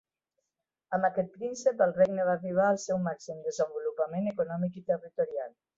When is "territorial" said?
4.93-5.59